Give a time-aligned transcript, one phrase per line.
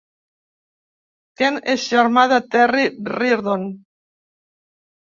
[1.41, 3.71] Ken és germà de Terry Reardon.